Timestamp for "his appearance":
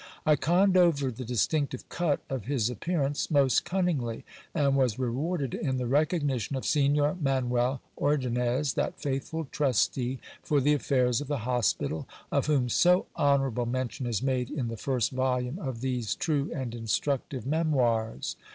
2.45-3.29